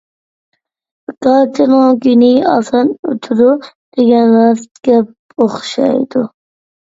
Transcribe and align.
بىكارچىنىڭ 1.09 1.99
كۈنى 2.05 2.29
ئاسان 2.53 2.89
ئۆتىدۇ، 3.09 3.51
دېگەن 3.99 4.33
راست 4.37 4.83
گەپ 4.89 5.43
ئوخشايدۇ. 5.45 6.25